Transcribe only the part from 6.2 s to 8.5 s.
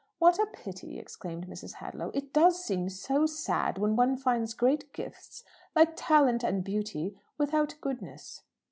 and beauty, without goodness!"